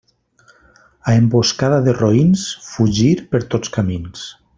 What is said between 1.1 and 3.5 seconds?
emboscada de roïns, fugir per